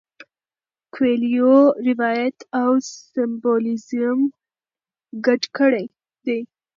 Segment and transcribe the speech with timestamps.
[0.93, 1.55] کویلیو
[1.89, 2.71] روایت او
[3.13, 4.19] سمبولیزم
[5.25, 5.85] ګډ کړي
[6.25, 6.39] دي.